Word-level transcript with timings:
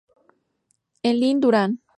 En 1.03 1.19
Lin 1.19 1.39
Durán. 1.41 1.71